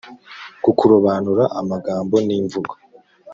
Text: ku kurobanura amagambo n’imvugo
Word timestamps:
ku 0.63 0.69
kurobanura 0.77 1.43
amagambo 1.59 2.15
n’imvugo 2.27 2.73